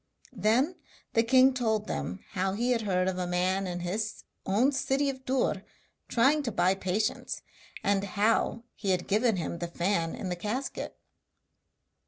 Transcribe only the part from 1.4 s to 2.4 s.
told them